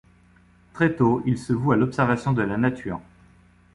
[0.73, 2.99] Très tôt, il se voue à l'observation de la nature.